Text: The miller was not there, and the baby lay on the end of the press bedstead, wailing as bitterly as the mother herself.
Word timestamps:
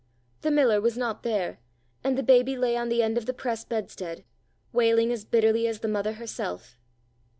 The 0.41 0.49
miller 0.49 0.81
was 0.81 0.97
not 0.97 1.21
there, 1.21 1.59
and 2.03 2.17
the 2.17 2.23
baby 2.23 2.57
lay 2.57 2.75
on 2.75 2.89
the 2.89 3.03
end 3.03 3.19
of 3.19 3.27
the 3.27 3.35
press 3.35 3.63
bedstead, 3.63 4.23
wailing 4.73 5.11
as 5.11 5.23
bitterly 5.25 5.67
as 5.67 5.81
the 5.81 5.87
mother 5.87 6.13
herself. 6.13 6.79